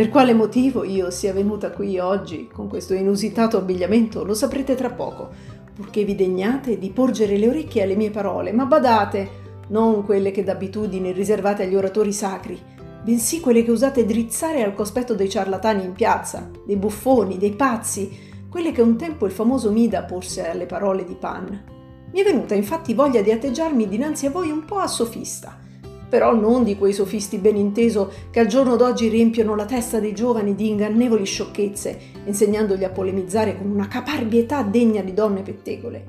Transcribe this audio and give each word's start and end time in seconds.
Per 0.00 0.08
quale 0.08 0.32
motivo 0.32 0.82
io 0.82 1.10
sia 1.10 1.34
venuta 1.34 1.72
qui 1.72 1.98
oggi 1.98 2.48
con 2.50 2.68
questo 2.68 2.94
inusitato 2.94 3.58
abbigliamento 3.58 4.24
lo 4.24 4.32
saprete 4.32 4.74
tra 4.74 4.88
poco, 4.88 5.28
purché 5.74 6.04
vi 6.04 6.14
degnate 6.14 6.78
di 6.78 6.88
porgere 6.88 7.36
le 7.36 7.46
orecchie 7.46 7.82
alle 7.82 7.96
mie 7.96 8.08
parole, 8.08 8.50
ma 8.50 8.64
badate, 8.64 9.28
non 9.68 10.02
quelle 10.06 10.30
che 10.30 10.42
d'abitudine 10.42 11.12
riservate 11.12 11.64
agli 11.64 11.74
oratori 11.74 12.14
sacri, 12.14 12.58
bensì 13.04 13.40
quelle 13.40 13.62
che 13.62 13.70
usate 13.70 14.06
drizzare 14.06 14.62
al 14.62 14.72
cospetto 14.72 15.14
dei 15.14 15.28
ciarlatani 15.28 15.84
in 15.84 15.92
piazza, 15.92 16.48
dei 16.64 16.76
buffoni, 16.76 17.36
dei 17.36 17.52
pazzi, 17.52 18.10
quelle 18.48 18.72
che 18.72 18.80
un 18.80 18.96
tempo 18.96 19.26
il 19.26 19.32
famoso 19.32 19.70
Mida 19.70 20.04
porse 20.04 20.48
alle 20.48 20.64
parole 20.64 21.04
di 21.04 21.14
Pan. 21.14 21.62
Mi 22.10 22.20
è 22.20 22.24
venuta 22.24 22.54
infatti 22.54 22.94
voglia 22.94 23.20
di 23.20 23.32
atteggiarmi 23.32 23.86
dinanzi 23.86 24.24
a 24.24 24.30
voi 24.30 24.50
un 24.50 24.64
po' 24.64 24.78
a 24.78 24.86
sofista, 24.86 25.58
però 26.10 26.34
non 26.34 26.64
di 26.64 26.76
quei 26.76 26.92
sofisti 26.92 27.38
ben 27.38 27.56
inteso 27.56 28.12
che 28.30 28.40
al 28.40 28.48
giorno 28.48 28.74
d'oggi 28.74 29.08
riempiono 29.08 29.54
la 29.54 29.64
testa 29.64 30.00
dei 30.00 30.12
giovani 30.12 30.56
di 30.56 30.68
ingannevoli 30.68 31.24
sciocchezze, 31.24 31.98
insegnandogli 32.26 32.84
a 32.84 32.90
polemizzare 32.90 33.56
con 33.56 33.70
una 33.70 33.86
caparbietà 33.86 34.62
degna 34.62 35.02
di 35.02 35.14
donne 35.14 35.42
pettegole. 35.42 36.04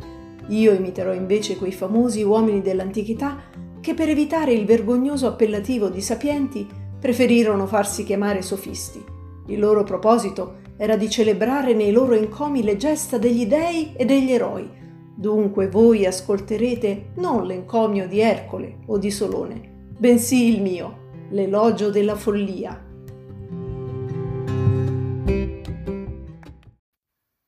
Io 0.48 0.74
imiterò 0.74 1.14
invece 1.14 1.56
quei 1.56 1.72
famosi 1.72 2.24
uomini 2.24 2.62
dell'antichità 2.62 3.44
che 3.80 3.94
per 3.94 4.10
evitare 4.10 4.54
il 4.54 4.66
vergognoso 4.66 5.28
appellativo 5.28 5.90
di 5.90 6.02
sapienti 6.02 6.68
preferirono 7.00 7.68
farsi 7.68 8.04
chiamare 8.04 8.42
sofisti. 8.42 9.04
Il 9.48 9.60
loro 9.60 9.84
proposito 9.84 10.60
era 10.78 10.96
di 10.96 11.10
celebrare 11.10 11.74
nei 11.74 11.92
loro 11.92 12.16
encomi 12.16 12.64
le 12.64 12.76
gesta 12.76 13.20
degli 13.20 13.46
dei 13.46 13.94
e 13.96 14.06
degli 14.06 14.32
eroi. 14.32 14.68
Dunque 15.16 15.68
voi 15.70 16.06
ascolterete 16.06 17.12
non 17.18 17.46
l'encomio 17.46 18.08
di 18.08 18.20
Ercole 18.20 18.80
o 18.88 18.98
di 18.98 19.12
Solone, 19.12 19.71
bensì 20.02 20.52
il 20.52 20.64
mio, 20.64 21.28
l'elogio 21.30 21.92
della 21.92 22.16
follia. 22.16 22.74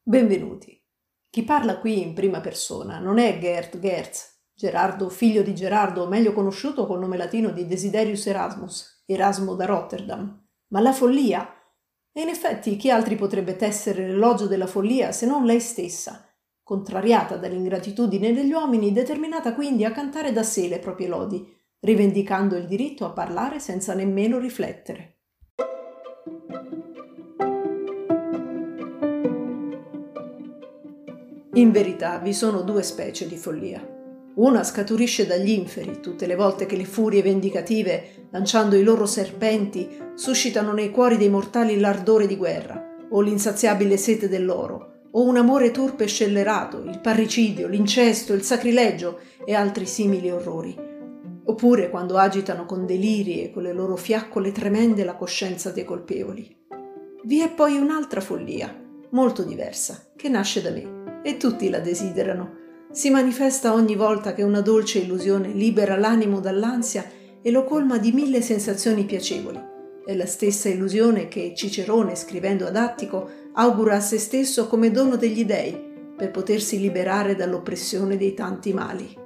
Benvenuti. 0.04 0.80
Chi 1.32 1.42
parla 1.42 1.80
qui 1.80 2.04
in 2.04 2.14
prima 2.14 2.42
persona 2.42 3.00
non 3.00 3.18
è 3.18 3.40
Gert 3.40 3.80
Gerz, 3.80 4.50
Gerardo 4.54 5.10
figlio 5.10 5.42
di 5.42 5.56
Gerardo, 5.56 6.08
meglio 6.08 6.32
conosciuto 6.32 6.86
col 6.86 7.00
nome 7.00 7.18
latino 7.18 7.50
di 7.50 7.66
Desiderius 7.66 8.28
Erasmus, 8.28 9.02
Erasmo 9.08 9.56
da 9.56 9.66
Rotterdam, 9.66 10.48
ma 10.68 10.80
la 10.80 10.94
follia. 10.94 11.52
E 12.12 12.22
in 12.22 12.28
effetti 12.28 12.76
chi 12.76 12.92
altri 12.92 13.16
potrebbe 13.16 13.56
tessere 13.56 14.08
l'elogio 14.08 14.46
della 14.46 14.68
follia 14.68 15.12
se 15.12 15.26
non 15.26 15.46
lei 15.46 15.60
stessa, 15.60 16.24
contrariata 16.62 17.36
dall'ingratitudine 17.36 18.32
degli 18.32 18.52
uomini, 18.52 18.92
determinata 18.92 19.56
quindi 19.56 19.86
a 19.86 19.92
cantare 19.92 20.32
da 20.32 20.44
sé 20.44 20.68
le 20.68 20.78
proprie 20.78 21.08
lodi, 21.08 21.62
rivendicando 21.84 22.56
il 22.56 22.66
diritto 22.66 23.06
a 23.06 23.10
parlare 23.10 23.60
senza 23.60 23.94
nemmeno 23.94 24.40
riflettere. 24.40 25.18
In 31.56 31.72
verità 31.72 32.18
vi 32.20 32.34
sono 32.34 32.62
due 32.62 32.84
specie 32.84 33.28
di 33.28 33.36
follia. 33.36 33.86
Una 34.36 34.64
scaturisce 34.64 35.28
dagli 35.28 35.52
inferi 35.52 36.00
tutte 36.00 36.26
le 36.26 36.36
volte 36.36 36.66
che 36.66 36.78
le 36.78 36.86
furie 36.86 37.22
vendicative, 37.22 38.28
lanciando 38.32 38.76
i 38.76 38.82
loro 38.82 39.06
serpenti, 39.06 39.88
suscitano 40.16 40.72
nei 40.72 40.90
cuori 40.90 41.18
dei 41.18 41.30
mortali 41.30 41.80
l'ardore 41.80 42.28
di 42.28 42.38
guerra, 42.38 42.96
o 43.10 43.22
l'insaziabile 43.22 43.98
sete 43.98 44.28
dell'oro, 44.28 45.02
o 45.12 45.24
un 45.24 45.38
amore 45.38 45.70
torpe 45.70 46.06
e 46.06 46.08
scellerato, 46.08 46.80
il 46.80 47.00
parricidio, 47.00 47.68
l'incesto, 47.68 48.34
il 48.34 48.42
sacrilegio 48.42 49.20
e 49.46 49.54
altri 49.54 49.86
simili 49.86 50.32
orrori 50.32 50.92
oppure 51.46 51.90
quando 51.90 52.18
agitano 52.18 52.66
con 52.66 52.86
deliri 52.86 53.44
e 53.44 53.52
con 53.52 53.64
le 53.64 53.74
loro 53.74 53.96
fiaccole 53.96 54.52
tremende 54.52 55.04
la 55.04 55.16
coscienza 55.16 55.72
dei 55.72 55.84
colpevoli. 55.84 56.56
Vi 57.24 57.40
è 57.40 57.50
poi 57.50 57.78
un'altra 57.78 58.22
follia, 58.22 58.74
molto 59.12 59.44
diversa, 59.44 60.12
che 60.16 60.30
nasce 60.30 60.62
da 60.62 60.72
me, 60.72 61.22
e 61.24 61.38
tutti 61.38 61.70
la 61.70 61.80
desiderano. 61.80 62.62
Si 62.92 63.10
manifesta 63.10 63.74
ogni 63.74 63.96
volta 63.96 64.34
che 64.34 64.44
una 64.44 64.62
dolce 64.62 65.00
illusione 65.00 65.50
libera 65.50 65.98
l'animo 65.98 66.40
dall'ansia 66.40 67.06
e 67.42 67.52
lo 67.52 67.64
colma 67.64 67.98
di 67.98 68.12
mille 68.12 68.42
sensazioni 68.42 69.06
piacevoli. 69.06 69.72
È 70.06 70.14
la 70.16 70.26
stessa 70.26 70.70
illusione 70.70 71.28
che 71.28 71.54
Cicerone, 71.56 72.16
scrivendo 72.16 72.66
ad 72.66 72.76
Attico, 72.76 73.30
augura 73.54 73.96
a 73.96 74.02
se 74.02 74.18
stesso 74.18 74.68
come 74.68 74.92
dono 74.92 75.16
degli 75.16 75.46
dei, 75.46 75.92
per 76.16 76.30
potersi 76.32 76.80
liberare 76.80 77.36
dall'oppressione 77.36 78.18
dei 78.18 78.34
tanti 78.34 78.74
mali. 78.74 79.23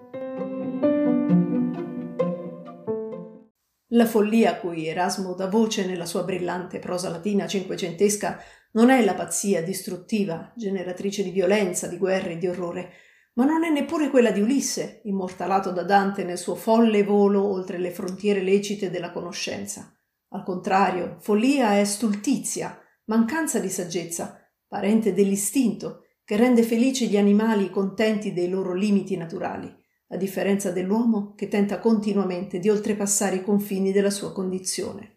La 3.98 4.06
follia 4.06 4.52
a 4.52 4.56
cui 4.60 4.86
Erasmo 4.86 5.34
dà 5.34 5.48
voce 5.48 5.84
nella 5.84 6.06
sua 6.06 6.22
brillante 6.22 6.78
prosa 6.78 7.10
latina 7.10 7.48
cinquecentesca 7.48 8.40
non 8.74 8.92
è 8.92 9.04
la 9.04 9.16
pazzia 9.16 9.64
distruttiva, 9.64 10.54
generatrice 10.56 11.24
di 11.24 11.32
violenza, 11.32 11.88
di 11.88 11.98
guerre 11.98 12.34
e 12.34 12.38
di 12.38 12.48
orrore, 12.48 12.92
ma 13.34 13.46
non 13.46 13.64
è 13.64 13.72
neppure 13.72 14.12
quella 14.12 14.30
di 14.30 14.40
Ulisse, 14.40 15.02
immortalato 15.06 15.72
da 15.72 15.82
Dante 15.82 16.24
nel 16.24 16.38
suo 16.38 16.54
folle 16.54 17.04
volo 17.04 17.44
oltre 17.44 17.80
le 17.80 17.90
frontiere 17.90 18.44
lecite 18.44 18.92
della 18.92 19.12
conoscenza. 19.12 19.92
Al 20.30 20.44
contrario, 20.44 21.18
follia 21.20 21.80
è 21.80 21.84
stultizia, 21.84 22.80
mancanza 23.06 23.58
di 23.58 23.70
saggezza, 23.70 24.48
parente 24.68 25.12
dell'istinto, 25.12 26.04
che 26.24 26.36
rende 26.36 26.62
felici 26.62 27.08
gli 27.08 27.18
animali 27.18 27.72
contenti 27.72 28.32
dei 28.32 28.48
loro 28.48 28.76
limiti 28.76 29.18
naturali 29.18 29.86
a 30.10 30.18
differenza 30.18 30.72
dell'uomo 30.72 31.34
che 31.36 31.48
tenta 31.48 31.80
continuamente 31.80 32.60
di 32.60 32.70
oltrepassare 32.70 33.38
i 33.38 33.44
confini 33.44 33.92
della 33.92 34.10
sua 34.10 34.32
condizione. 34.32 35.16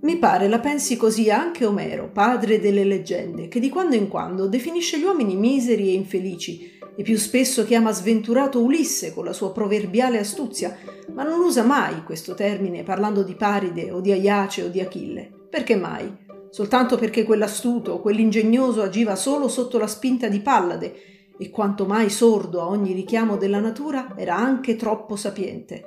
Mi 0.00 0.18
pare 0.18 0.48
la 0.48 0.60
pensi 0.60 0.96
così 0.96 1.30
anche 1.30 1.64
Omero, 1.64 2.10
padre 2.10 2.60
delle 2.60 2.84
leggende, 2.84 3.48
che 3.48 3.58
di 3.58 3.70
quando 3.70 3.94
in 3.94 4.08
quando 4.08 4.48
definisce 4.48 4.98
gli 4.98 5.04
uomini 5.04 5.34
miseri 5.34 5.88
e 5.88 5.94
infelici 5.94 6.78
e 6.96 7.02
più 7.02 7.16
spesso 7.16 7.64
chiama 7.64 7.92
sventurato 7.92 8.62
Ulisse 8.62 9.12
con 9.12 9.24
la 9.24 9.32
sua 9.32 9.52
proverbiale 9.52 10.18
astuzia, 10.18 10.76
ma 11.12 11.22
non 11.22 11.40
usa 11.40 11.62
mai 11.62 12.02
questo 12.04 12.34
termine 12.34 12.82
parlando 12.82 13.22
di 13.22 13.34
Paride 13.34 13.90
o 13.90 14.00
di 14.00 14.12
Aiace 14.12 14.62
o 14.64 14.68
di 14.68 14.80
Achille. 14.80 15.30
Perché 15.48 15.76
mai? 15.76 16.23
Soltanto 16.54 16.96
perché 16.96 17.24
quell'astuto, 17.24 17.98
quell'ingegnoso 17.98 18.80
agiva 18.80 19.16
solo 19.16 19.48
sotto 19.48 19.76
la 19.76 19.88
spinta 19.88 20.28
di 20.28 20.38
Pallade 20.38 20.94
e 21.36 21.50
quanto 21.50 21.84
mai 21.84 22.08
sordo 22.10 22.60
a 22.60 22.68
ogni 22.68 22.92
richiamo 22.92 23.36
della 23.36 23.58
natura 23.58 24.14
era 24.14 24.36
anche 24.36 24.76
troppo 24.76 25.16
sapiente. 25.16 25.82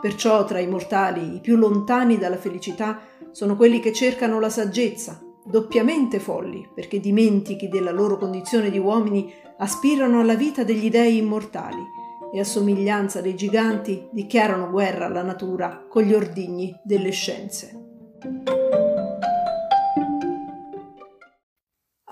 Perciò 0.00 0.44
tra 0.44 0.58
i 0.58 0.66
mortali 0.66 1.36
i 1.36 1.40
più 1.40 1.54
lontani 1.54 2.18
dalla 2.18 2.36
felicità 2.36 2.98
sono 3.30 3.54
quelli 3.54 3.78
che 3.78 3.92
cercano 3.92 4.40
la 4.40 4.50
saggezza, 4.50 5.22
doppiamente 5.44 6.18
folli, 6.18 6.68
perché 6.74 6.98
dimentichi 6.98 7.68
della 7.68 7.92
loro 7.92 8.18
condizione 8.18 8.72
di 8.72 8.78
uomini 8.78 9.32
aspirano 9.58 10.18
alla 10.18 10.34
vita 10.34 10.64
degli 10.64 10.90
dei 10.90 11.18
immortali 11.18 11.80
e 12.34 12.40
a 12.40 12.44
somiglianza 12.44 13.20
dei 13.20 13.36
giganti 13.36 14.08
dichiarano 14.10 14.68
guerra 14.68 15.06
alla 15.06 15.22
natura 15.22 15.86
con 15.88 16.02
gli 16.02 16.12
ordigni 16.12 16.74
delle 16.82 17.10
scienze. 17.10 18.57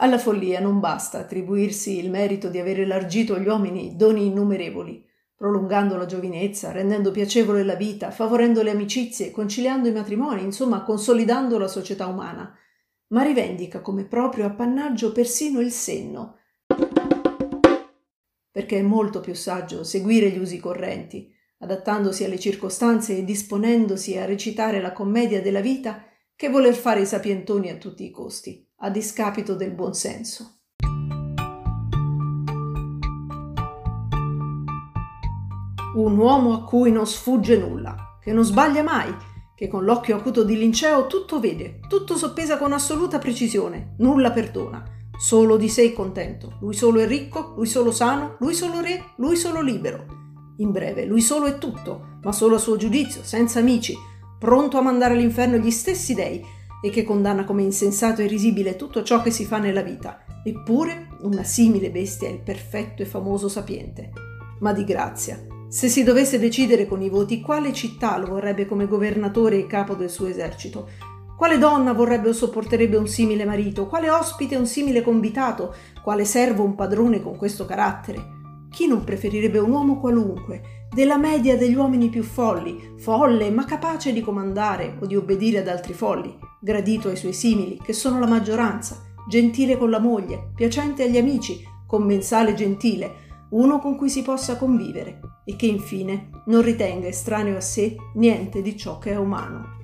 Alla 0.06 0.18
follia 0.18 0.60
non 0.60 0.78
basta 0.78 1.18
attribuirsi 1.18 1.98
il 1.98 2.10
merito 2.10 2.48
di 2.48 2.60
aver 2.60 2.78
elargito 2.78 3.34
agli 3.34 3.48
uomini 3.48 3.96
doni 3.96 4.26
innumerevoli, 4.26 5.04
prolungando 5.34 5.96
la 5.96 6.06
giovinezza, 6.06 6.70
rendendo 6.70 7.10
piacevole 7.10 7.64
la 7.64 7.74
vita, 7.74 8.12
favorendo 8.12 8.62
le 8.62 8.70
amicizie, 8.70 9.32
conciliando 9.32 9.88
i 9.88 9.92
matrimoni, 9.92 10.44
insomma 10.44 10.84
consolidando 10.84 11.58
la 11.58 11.66
società 11.66 12.06
umana, 12.06 12.56
ma 13.08 13.24
rivendica 13.24 13.80
come 13.80 14.04
proprio 14.04 14.46
appannaggio 14.46 15.10
persino 15.10 15.58
il 15.58 15.72
senno, 15.72 16.36
perché 18.52 18.78
è 18.78 18.82
molto 18.82 19.18
più 19.18 19.34
saggio 19.34 19.82
seguire 19.82 20.30
gli 20.30 20.38
usi 20.38 20.60
correnti, 20.60 21.34
adattandosi 21.58 22.22
alle 22.22 22.38
circostanze 22.38 23.16
e 23.16 23.24
disponendosi 23.24 24.16
a 24.16 24.24
recitare 24.24 24.80
la 24.80 24.92
commedia 24.92 25.42
della 25.42 25.60
vita, 25.60 26.04
che 26.36 26.48
voler 26.48 26.74
fare 26.74 27.00
i 27.00 27.06
sapientoni 27.06 27.70
a 27.70 27.76
tutti 27.76 28.04
i 28.04 28.12
costi 28.12 28.65
a 28.80 28.90
discapito 28.90 29.54
del 29.54 29.70
buonsenso. 29.70 30.58
Un 35.94 36.18
uomo 36.18 36.52
a 36.52 36.62
cui 36.64 36.92
non 36.92 37.06
sfugge 37.06 37.56
nulla, 37.56 38.18
che 38.20 38.34
non 38.34 38.44
sbaglia 38.44 38.82
mai, 38.82 39.14
che 39.54 39.68
con 39.68 39.84
l'occhio 39.84 40.16
acuto 40.16 40.44
di 40.44 40.58
Linceo 40.58 41.06
tutto 41.06 41.40
vede, 41.40 41.78
tutto 41.88 42.18
soppesa 42.18 42.58
con 42.58 42.74
assoluta 42.74 43.18
precisione, 43.18 43.94
nulla 43.98 44.30
perdona, 44.30 44.84
solo 45.18 45.56
di 45.56 45.70
sé 45.70 45.94
contento, 45.94 46.58
lui 46.60 46.74
solo 46.74 47.00
è 47.00 47.06
ricco, 47.06 47.54
lui 47.56 47.66
solo 47.66 47.90
sano, 47.90 48.36
lui 48.40 48.52
solo 48.52 48.82
re, 48.82 49.12
lui 49.16 49.36
solo 49.36 49.62
libero. 49.62 50.04
In 50.58 50.70
breve, 50.70 51.06
lui 51.06 51.22
solo 51.22 51.46
è 51.46 51.56
tutto, 51.56 52.18
ma 52.22 52.32
solo 52.32 52.56
a 52.56 52.58
suo 52.58 52.76
giudizio, 52.76 53.22
senza 53.24 53.58
amici, 53.58 53.94
pronto 54.38 54.76
a 54.76 54.82
mandare 54.82 55.14
all'inferno 55.14 55.56
gli 55.56 55.70
stessi 55.70 56.12
dei, 56.12 56.44
e 56.82 56.90
che 56.90 57.04
condanna 57.04 57.44
come 57.44 57.62
insensato 57.62 58.22
e 58.22 58.26
risibile 58.26 58.76
tutto 58.76 59.02
ciò 59.02 59.22
che 59.22 59.30
si 59.30 59.44
fa 59.44 59.58
nella 59.58 59.82
vita. 59.82 60.24
Eppure 60.44 61.08
una 61.22 61.42
simile 61.42 61.90
bestia 61.90 62.28
è 62.28 62.32
il 62.32 62.40
perfetto 62.40 63.02
e 63.02 63.06
famoso 63.06 63.48
sapiente. 63.48 64.10
Ma 64.60 64.72
di 64.72 64.84
grazia, 64.84 65.44
Se 65.68 65.88
si 65.88 66.04
dovesse 66.04 66.38
decidere 66.38 66.86
con 66.86 67.02
i 67.02 67.08
voti 67.08 67.40
quale 67.40 67.72
città 67.72 68.16
lo 68.18 68.28
vorrebbe 68.28 68.66
come 68.66 68.86
governatore 68.86 69.58
e 69.58 69.66
capo 69.66 69.94
del 69.94 70.08
suo 70.08 70.26
esercito, 70.26 70.88
quale 71.36 71.58
donna 71.58 71.92
vorrebbe 71.92 72.28
o 72.28 72.32
sopporterebbe 72.32 72.96
un 72.96 73.08
simile 73.08 73.44
marito, 73.44 73.86
quale 73.86 74.08
ospite 74.08 74.56
un 74.56 74.66
simile 74.66 75.02
convitato, 75.02 75.74
quale 76.02 76.24
servo 76.24 76.62
un 76.62 76.76
padrone 76.76 77.20
con 77.20 77.36
questo 77.36 77.66
carattere? 77.66 78.34
Chi 78.70 78.86
non 78.86 79.04
preferirebbe 79.04 79.58
un 79.58 79.70
uomo 79.70 79.98
qualunque, 79.98 80.62
della 80.94 81.18
media 81.18 81.56
degli 81.56 81.74
uomini 81.74 82.08
più 82.08 82.22
folli, 82.22 82.94
folle 82.96 83.50
ma 83.50 83.64
capace 83.64 84.12
di 84.12 84.20
comandare 84.20 84.96
o 85.00 85.06
di 85.06 85.16
obbedire 85.16 85.58
ad 85.58 85.68
altri 85.68 85.92
folli, 85.92 86.36
gradito 86.60 87.08
ai 87.08 87.16
suoi 87.16 87.32
simili, 87.32 87.78
che 87.82 87.92
sono 87.92 88.18
la 88.18 88.26
maggioranza, 88.26 89.02
gentile 89.28 89.76
con 89.76 89.90
la 89.90 89.98
moglie, 89.98 90.52
piacente 90.54 91.02
agli 91.02 91.18
amici, 91.18 91.62
commensale 91.86 92.54
gentile, 92.54 93.24
uno 93.50 93.78
con 93.78 93.96
cui 93.96 94.08
si 94.08 94.22
possa 94.22 94.56
convivere 94.56 95.20
e 95.44 95.54
che 95.56 95.66
infine 95.66 96.30
non 96.46 96.62
ritenga 96.62 97.06
estraneo 97.06 97.56
a 97.56 97.60
sé 97.60 97.96
niente 98.14 98.62
di 98.62 98.76
ciò 98.76 98.98
che 98.98 99.12
è 99.12 99.16
umano. 99.16 99.74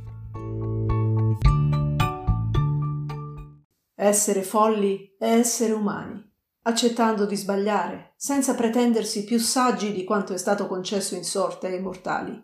Essere 3.95 4.43
folli 4.43 5.15
è 5.17 5.27
essere 5.27 5.73
umani, 5.73 6.32
accettando 6.63 7.27
di 7.27 7.37
sbagliare, 7.37 8.15
senza 8.17 8.55
pretendersi 8.55 9.25
più 9.25 9.39
saggi 9.39 9.93
di 9.93 10.05
quanto 10.05 10.33
è 10.33 10.37
stato 10.37 10.67
concesso 10.67 11.15
in 11.15 11.25
sorte 11.25 11.67
ai 11.69 11.81
mortali. 11.81 12.41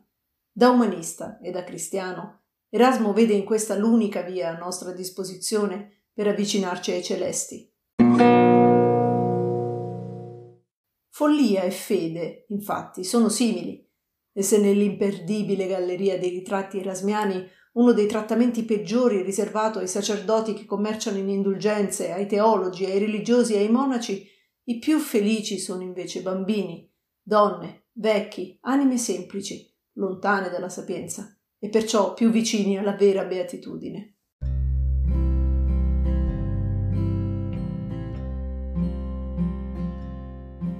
Da 0.50 0.70
umanista 0.70 1.38
e 1.41 1.50
da 1.50 1.62
cristiano, 1.62 2.43
Erasmo 2.70 3.12
vede 3.12 3.32
in 3.32 3.44
questa 3.44 3.76
l'unica 3.76 4.20
via 4.23 4.50
a 4.50 4.59
nostra 4.59 4.93
disposizione 4.93 6.03
per 6.12 6.26
avvicinarci 6.26 6.91
ai 6.91 7.03
celesti. 7.03 7.73
Follia 11.09 11.62
e 11.62 11.70
fede, 11.70 12.44
infatti, 12.49 13.05
sono 13.05 13.29
simili, 13.29 13.88
e 14.32 14.43
se 14.43 14.59
nell'imperdibile 14.59 15.67
galleria 15.67 16.19
dei 16.19 16.31
ritratti 16.31 16.79
erasmiani 16.79 17.44
uno 17.78 17.92
dei 17.92 18.06
trattamenti 18.06 18.64
peggiori 18.64 19.22
riservato 19.22 19.78
ai 19.78 19.86
sacerdoti 19.86 20.52
che 20.52 20.64
commerciano 20.64 21.16
in 21.16 21.28
indulgenze, 21.28 22.10
ai 22.10 22.26
teologi, 22.26 22.84
ai 22.84 22.98
religiosi 22.98 23.54
e 23.54 23.58
ai 23.58 23.70
monaci, 23.70 24.26
i 24.64 24.78
più 24.78 24.98
felici 24.98 25.58
sono 25.58 25.82
invece 25.82 26.20
bambini, 26.22 26.92
donne, 27.22 27.86
vecchi, 27.92 28.58
anime 28.62 28.98
semplici, 28.98 29.64
lontane 29.92 30.50
dalla 30.50 30.69
sapienza, 30.69 31.32
e 31.56 31.69
perciò 31.69 32.14
più 32.14 32.30
vicini 32.30 32.76
alla 32.78 32.96
vera 32.96 33.25
beatitudine. 33.25 34.16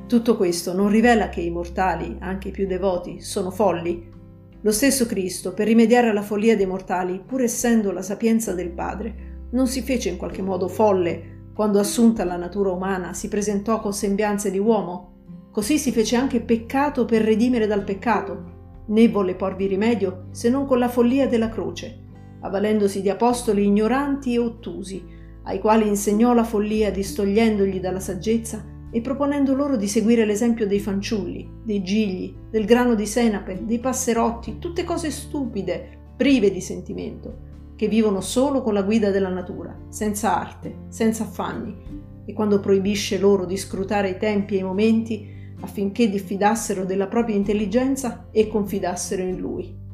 Tutto 0.09 0.37
questo 0.37 0.73
non 0.73 0.89
rivela 0.89 1.29
che 1.29 1.43
i 1.43 1.51
mortali, 1.51 2.17
anche 2.21 2.49
i 2.49 2.53
più 2.53 2.67
devoti, 2.67 3.21
sono 3.21 3.51
folli? 3.53 4.17
Lo 4.63 4.73
stesso 4.73 5.07
Cristo, 5.07 5.55
per 5.55 5.69
rimediare 5.69 6.09
alla 6.09 6.23
follia 6.23 6.57
dei 6.57 6.67
mortali, 6.67 7.23
pur 7.25 7.43
essendo 7.43 7.93
la 7.93 8.03
sapienza 8.03 8.55
del 8.55 8.71
Padre, 8.71 9.47
non 9.53 9.69
si 9.69 9.83
fece 9.83 10.09
in 10.09 10.17
qualche 10.17 10.43
modo 10.43 10.67
folle 10.67 11.37
quando 11.55 11.79
assunta 11.79 12.25
la 12.25 12.37
natura 12.37 12.71
umana 12.71 13.13
si 13.13 13.29
presentò 13.29 13.81
con 13.81 13.93
sembianze 13.93 14.51
di 14.51 14.59
uomo? 14.59 15.49
Così 15.51 15.79
si 15.79 15.93
fece 15.93 16.17
anche 16.17 16.41
peccato 16.41 17.05
per 17.05 17.23
redimere 17.23 17.67
dal 17.67 17.85
peccato, 17.85 18.85
né 18.87 19.09
volle 19.09 19.35
porvi 19.35 19.67
rimedio 19.67 20.27
se 20.31 20.49
non 20.51 20.67
con 20.67 20.79
la 20.79 20.89
follia 20.89 21.27
della 21.29 21.49
croce, 21.49 22.05
avvalendosi 22.41 23.01
di 23.01 23.11
apostoli 23.11 23.65
ignoranti 23.65 24.35
e 24.35 24.39
ottusi, 24.39 25.05
ai 25.45 25.61
quali 25.61 25.89
insegnò 25.89 26.33
la 26.35 26.45
follia 26.45 26.91
distogliendogli 26.91 27.81
dalla 27.81 28.01
saggezza 28.01 28.65
e 28.91 29.01
proponendo 29.01 29.55
loro 29.55 29.77
di 29.77 29.87
seguire 29.87 30.25
l'esempio 30.25 30.67
dei 30.67 30.81
fanciulli, 30.81 31.49
dei 31.65 31.83
gigli, 31.83 32.35
del 32.51 32.65
grano 32.65 32.95
di 32.95 33.07
senape, 33.07 33.65
dei 33.65 33.79
passerotti, 33.79 34.59
tutte 34.59 34.85
cose 34.85 35.11
stupide, 35.11 35.97
prive 36.17 36.51
di 36.51 36.61
sentimento, 36.61 37.47
che 37.77 37.89
vivono 37.89 38.21
solo 38.21 38.63
con 38.63 38.75
la 38.75 38.83
guida 38.83 39.11
della 39.11 39.29
natura, 39.29 39.77
senza 39.89 40.39
arte, 40.39 40.87
senza 40.89 41.25
affanni, 41.25 41.77
e 42.25 42.33
quando 42.33 42.61
proibisce 42.61 43.19
loro 43.19 43.45
di 43.45 43.57
scrutare 43.57 44.11
i 44.11 44.19
tempi 44.19 44.57
e 44.57 44.59
i 44.59 44.65
momenti 44.65 45.37
affinché 45.61 46.09
diffidassero 46.09 46.85
della 46.85 47.07
propria 47.07 47.37
intelligenza 47.37 48.29
e 48.31 48.49
confidassero 48.49 49.23
in 49.23 49.39
lui. 49.39 49.87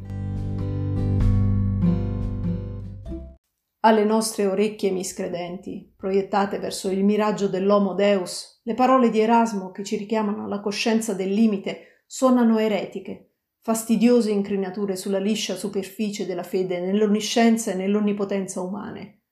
Alle 3.87 4.05
nostre 4.05 4.47
orecchie 4.47 4.91
miscredenti, 4.91 5.93
proiettate 5.95 6.59
verso 6.59 6.91
il 6.91 7.05
miraggio 7.05 7.49
dell'Homo 7.49 7.93
Deus, 7.93 8.63
le 8.65 8.73
parole 8.73 9.11
di 9.11 9.21
Erasmo 9.21 9.73
che 9.73 9.85
ci 9.85 9.97
richiamano 9.97 10.45
alla 10.45 10.61
coscienza 10.61 11.13
del 11.13 11.31
limite 11.31 12.03
suonano 12.07 12.59
eretiche, 12.59 13.33
fastidiose 13.61 14.31
incrinature 14.31 14.97
sulla 14.97 15.19
liscia 15.19 15.55
superficie 15.55 16.25
della 16.25 16.45
fede 16.45 16.81
nell'onniscienza 16.81 17.73
e 17.73 17.75
nell'onnipotenza 17.75 18.63
umane. 18.63 19.25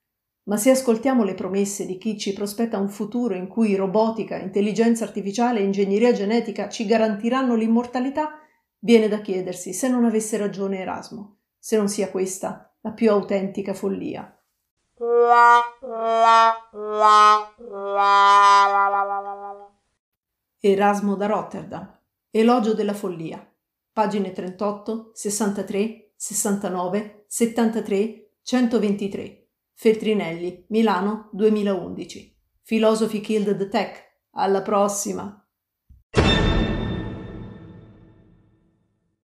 Ma 0.48 0.58
se 0.58 0.68
ascoltiamo 0.68 1.24
le 1.24 1.32
promesse 1.32 1.86
di 1.86 1.96
chi 1.96 2.18
ci 2.18 2.34
prospetta 2.34 2.76
un 2.76 2.90
futuro 2.90 3.32
in 3.32 3.48
cui 3.48 3.74
robotica, 3.74 4.36
intelligenza 4.36 5.04
artificiale 5.04 5.60
e 5.60 5.64
ingegneria 5.64 6.12
genetica 6.12 6.68
ci 6.68 6.84
garantiranno 6.84 7.54
l'immortalità, 7.54 8.38
viene 8.80 9.08
da 9.08 9.22
chiedersi 9.22 9.72
se 9.72 9.88
non 9.88 10.04
avesse 10.04 10.36
ragione 10.36 10.80
Erasmo, 10.80 11.38
se 11.58 11.78
non 11.78 11.88
sia 11.88 12.10
questa 12.10 12.66
la 12.82 12.90
più 12.90 13.10
autentica 13.10 13.72
follia. 13.74 14.36
Erasmo 20.60 21.16
da 21.16 21.26
Rotterdam. 21.26 21.98
Elogio 22.30 22.72
della 22.72 22.94
follia. 22.94 23.44
Pagine 23.92 24.30
38, 24.30 25.10
63, 25.12 26.12
69, 26.14 27.24
73, 27.26 28.30
123. 28.42 29.46
Feltrinelli, 29.74 30.66
Milano 30.68 31.30
2011. 31.32 32.36
Philosophy 32.64 33.20
Killed 33.20 33.56
the 33.56 33.68
Tech. 33.68 33.98
Alla 34.34 34.62
prossima! 34.62 35.41